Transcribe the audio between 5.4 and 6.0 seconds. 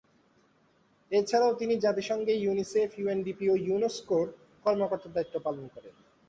পালন করেন।